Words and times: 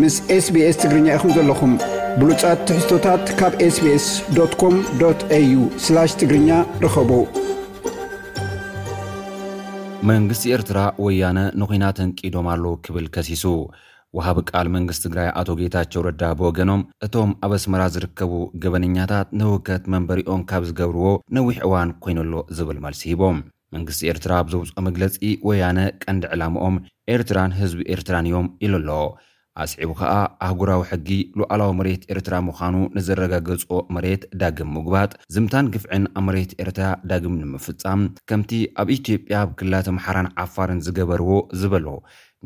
ምስ 0.00 0.14
ስbስ 0.44 0.76
ትግርኛ 0.82 1.06
ኢኹም 1.16 1.30
ዘለኹም 1.36 1.72
ብሉጻት 2.20 2.58
ትሕዝቶታት 2.68 3.22
ካብ 3.38 3.54
ስስኮም 3.76 4.74
aዩ 5.38 5.52
ትግርኛ 6.20 6.50
ርኸቡ 6.84 7.10
መንግስቲ 10.10 10.42
ኤርትራ 10.56 10.78
ወያነ 11.04 11.38
ንኮናት 11.60 11.96
ተንቂዶም 12.00 12.46
ኣለዉ 12.54 12.72
ክብል 12.86 13.06
ከሲሱ 13.14 13.44
ውሃቢ 14.16 14.38
ቃል 14.50 14.66
መንግስቲ 14.74 15.02
ትግራይ 15.06 15.28
አቶ 15.40 15.48
ጌታቸው 15.60 16.02
ረዳ 16.08 16.24
ብወገኖም 16.40 16.82
እቶም 17.06 17.30
ኣብ 17.46 17.52
አስመራ 17.58 17.82
ዝርከቡ 17.94 18.32
ገበነኛታት 18.64 19.30
ንህውከት 19.38 19.86
መንበሪኦም 19.94 20.42
ካብ 20.52 20.62
ዝገብርዎ 20.68 21.06
ነዊሕ 21.38 21.56
እዋን 21.68 21.92
ኮይኑሎ 22.04 22.32
ዝብል 22.58 22.78
መልሲ 22.84 23.02
ሂቦም 23.12 23.38
መንግስቲ 23.76 24.02
ኤርትራ 24.12 24.32
ብዘውፅኦ 24.46 24.80
መግለፂ 24.88 25.14
ወያነ 25.48 25.78
ቀንዲ 26.04 26.24
ዕላምኦም 26.34 26.76
ኤርትራን 27.14 27.54
ህዝቢ 27.60 27.82
ኤርትራን 27.94 28.26
እዮም 28.30 28.46
ኢሉ 28.66 28.74
ኣሎ 28.80 28.90
ኣስዒቡ 29.62 29.90
ከኣ 29.98 30.12
ኣህጉራዊ 30.44 30.80
ሕጊ 30.90 31.08
ሉዓላዊ 31.40 31.72
መሬት 31.80 32.02
ኤርትራ 32.12 32.34
ምዃኑ 32.48 32.76
ንዘረጋገጾ 32.96 33.64
መሬት 33.96 34.22
ዳግም 34.40 34.70
ምግባጥ 34.76 35.10
ዝምታን 35.34 35.66
ግፍዕን 35.74 36.06
ኣብ 36.18 36.22
መሬት 36.28 36.52
ኤርትራ 36.64 36.86
ዳግም 37.10 37.36
ንምፍጻም 37.42 38.02
ከምቲ 38.30 38.52
ኣብ 38.82 38.88
ኢትዮጵያ 38.98 39.36
ብ 39.50 39.56
ክላተምሓራን 39.60 40.30
ዓፋርን 40.44 40.82
ዝገበርዎ 40.86 41.30
ዝበሎ 41.62 41.86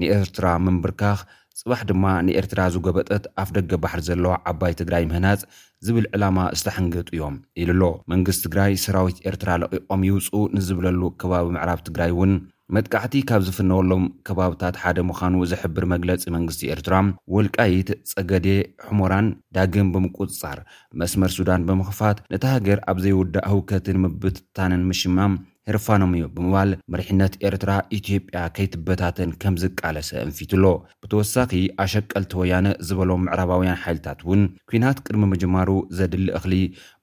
ንኤርትራ 0.02 0.46
ምንብርካኽ 0.66 1.20
ጽባሕ 1.60 1.80
ድማ 1.90 2.04
ንኤርትራ 2.26 2.60
ዝገበጠት 2.74 3.24
ኣፍ 3.42 3.48
ደገ 3.56 3.72
ባሕሪ 3.84 4.00
ዘለዋ 4.08 4.32
ዓባይ 4.50 4.72
ትግራይ 4.80 5.04
ምህናፅ 5.12 5.40
ዝብል 5.86 6.06
ዕላማ 6.16 6.38
ዝተሓንገጡ 6.58 7.08
እዮም 7.14 7.36
ኢሉ 7.62 7.70
ኣሎ 7.74 7.86
መንግስቲ 8.12 8.42
ትግራይ 8.46 8.74
ሰራዊት 8.84 9.18
ኤርትራ 9.30 9.50
ለቂቖም 9.62 10.04
ይውፁ 10.08 10.28
ንዝብለሉ 10.56 11.00
ከባቢ 11.22 11.48
ምዕራብ 11.56 11.80
ትግራይ 11.88 12.10
እውን 12.14 12.34
መጥቃዕቲ 12.76 13.14
ካብ 13.28 13.42
ዝፍነበሎም 13.48 14.04
ከባብታት 14.28 14.78
ሓደ 14.82 14.98
ምዃኑ 15.10 15.34
ዘሕብር 15.52 15.84
መግለፂ 15.94 16.24
መንግስቲ 16.36 16.62
ኤርትራ 16.76 16.94
ወልቃይት 17.34 17.90
ፀገዴ 18.14 18.48
ሕሞራን 18.86 19.28
ዳግም 19.58 19.90
ብምቁፅጻር 19.94 20.60
መስመር 21.02 21.32
ሱዳን 21.38 21.66
ብምኽፋት 21.70 22.18
ነቲ 22.34 22.44
ሃገር 22.54 22.80
ኣብ 22.92 23.00
ዘይወዳእ 23.06 23.48
ህውከትን 23.52 24.00
ምብትታንን 24.04 24.82
ምሽማም 24.90 25.34
ርፋኖም 25.74 26.12
እዮ 26.16 26.24
ብምባል 26.34 26.70
መሪሕነት 26.92 27.32
ኤርትራ 27.46 27.70
ኢትዮጵያ 27.96 28.40
ከይትበታተን 28.56 29.30
ከም 29.40 29.54
ዝቃለሰ 29.62 30.10
እንፊትሎ 30.26 30.64
ብተወሳኺ 31.04 31.50
ኣሸቀልቲወያነ 31.84 32.68
ዝበሎም 32.88 33.22
ምዕራባውያን 33.26 33.80
ሓይልታት 33.82 34.20
እውን 34.24 34.42
ኩናት 34.70 35.00
ቅድሚ 35.06 35.24
ምጅማሩ 35.32 35.70
ዘድሊ 35.98 36.24
እኽሊ 36.38 36.54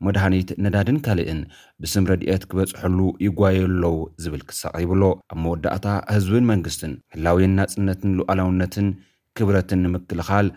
መድሃኒት 0.08 0.50
ነዳድን 0.66 0.98
ካልእን 1.08 1.42
ብስም 1.84 2.08
ረድኤት 2.12 2.46
ክበጽሐሉ 2.52 2.98
ይጓየሉኣለዉ 3.26 3.94
ዝብል 4.26 4.44
ክሳቒብሎ 4.50 5.04
ኣብ 5.34 5.40
መወዳእታ 5.44 5.86
ህዝብን 6.16 6.48
መንግስትን 6.54 6.94
ሕላውን 7.18 7.54
ናጽነትን 7.60 8.14
ሉዓላውነትን 8.22 8.90
ክብረትን 9.38 9.84
ንምክልኻል 9.86 10.50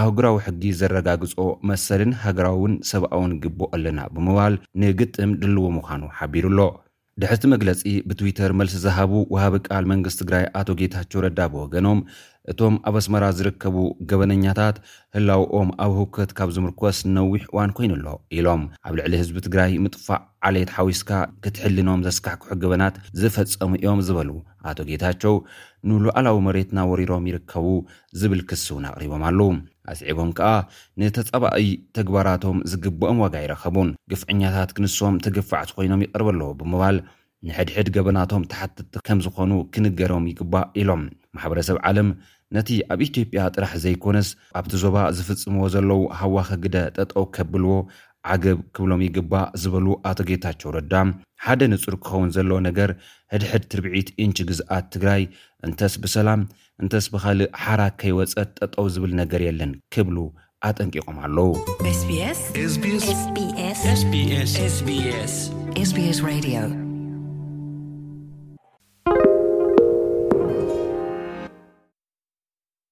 ኣህግራዊ 0.00 0.36
ሕጊ 0.44 0.62
ዘረጋግጾ 0.78 1.34
መሰልን 1.70 2.12
ሃገራውን 2.22 2.72
ሰብኣውን 2.92 3.34
ግብ 3.42 3.58
ኣለና 3.74 3.98
ብምባል 4.14 4.54
ንግጥም 4.84 5.32
ድልዎ 5.42 5.66
ምዃኑ 5.76 6.02
ሓቢሩኣሎ 6.18 6.60
ድሕርቲ 7.22 7.44
መግለጺ 7.52 7.80
ብትዊተር 8.08 8.52
መልሲ 8.58 8.74
ዝሃቡ 8.84 9.12
ውሃቢ 9.32 9.54
ቃል 9.66 9.84
መንግስት 9.92 10.18
ትግራይ 10.22 10.44
አቶ 10.60 10.68
ጌታቸው 10.80 11.22
ረዳ 11.26 11.40
ብወገኖም 11.52 12.00
እቶም 12.52 12.74
ኣብ 12.88 12.94
ኣስመራ 13.00 13.24
ዝርከቡ 13.36 13.76
ገበነኛታት 14.08 14.76
ህላውኦም 15.16 15.68
ኣብ 15.84 15.92
ህውከት 15.98 16.30
ካብ 16.38 16.48
ዝምርኮስ 16.54 16.96
ንነዊሕ 17.12 17.42
እዋን 17.50 17.70
ኮይኑኣሎ 17.76 18.06
ኢሎም 18.38 18.62
ኣብ 18.86 18.94
ልዕሊ 18.98 19.12
ህዝቢ 19.20 19.36
ትግራይ 19.46 19.72
ምጥፋእ 19.84 20.20
ዓሌት 20.48 20.70
ሓዊስካ 20.76 21.10
ክትሕልኖም 21.44 22.02
ዘስካሕክሑ 22.06 22.50
ግበናት 22.64 22.96
ዝፈፀሙ 23.20 23.70
እዮም 23.80 24.00
ዝበሉ 24.08 24.30
ኣቶ 24.72 24.78
ጌታቸው 24.90 25.34
ንሉዓላዊ 25.88 26.36
መሬትና 26.48 26.78
ወሪሮም 26.90 27.24
ይርከቡ 27.32 27.66
ዝብል 28.20 28.42
ክስውን 28.52 28.84
ኣቕሪቦም 28.90 29.24
ኣለዉ 29.30 29.50
ኣስዒቦም 29.92 30.30
ከኣ 30.40 30.50
ንተጸባኢ 31.00 31.66
ተግባራቶም 31.98 32.60
ዝግብኦም 32.72 33.18
ዋጋ 33.26 33.34
ይረኸቡን 33.46 33.90
ግፍዕኛታት 34.12 34.70
ክንሶም 34.78 35.16
ትግፋዕቲ 35.26 35.70
ኮይኖም 35.78 36.04
ይቕርበ 36.08 36.28
ኣለ 36.36 36.42
ብምባል 36.60 36.98
ንሕድሕድ 37.48 37.88
ገበናቶም 37.98 38.44
ተሓትቲ 38.52 38.94
ከም 39.08 39.18
ዝኾኑ 39.26 39.50
ክንገሮም 39.74 40.24
ይግባእ 40.32 40.68
ኢሎም 40.82 41.02
ማሕበረሰብ 41.36 41.76
ዓለም 41.90 42.08
ነቲ 42.56 42.68
ኣብ 42.94 43.00
ኢትዮጵያ 43.06 43.40
ጥራሕ 43.56 43.72
ዘይኮነስ 43.84 44.28
ኣብቲ 44.60 44.72
ዞባ 44.82 44.96
ዝፍጽምዎ 45.18 45.62
ዘለዉ 45.74 46.00
ሃዋኺ 46.20 46.48
ግደ 46.64 46.76
ጠጠው 46.96 47.24
ከብልዎ 47.36 47.72
ዓገብ 48.34 48.58
ክብሎም 48.74 49.00
ይግባእ 49.06 49.46
ዝበሉ 49.62 49.86
ኣቶ 50.10 50.18
ጌታቸው 50.28 50.68
ረዳ 50.76 50.92
ሓደ 51.46 51.60
ንጹር 51.72 51.94
ክኸውን 52.04 52.30
ዘለ 52.36 52.50
ነገር 52.68 52.90
ሕድሕድ 53.32 53.64
ትርብዒት 53.72 54.08
ኢንች 54.24 54.38
ግዝኣት 54.50 54.86
ትግራይ 54.94 55.22
እንተስ 55.68 55.94
ብሰላም 56.04 56.40
እንተስ 56.84 57.06
ብኻሊእ 57.16 57.50
ሓራ 57.64 57.82
ከይወፀት 58.02 58.50
ጠጠው 58.60 58.86
ዝብል 58.94 59.12
ነገር 59.22 59.40
የለን 59.50 59.72
ክብሉ 59.96 60.16
ኣጠንቂቖም 60.70 61.18
ኣለዉ 61.20 61.50